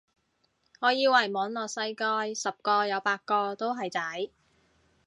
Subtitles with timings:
[0.79, 4.31] 我以為網絡世界十個有八個都係仔